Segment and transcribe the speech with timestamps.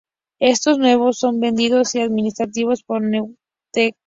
[0.39, 3.93] Estos nuevos son vendidos y administrados por New.net.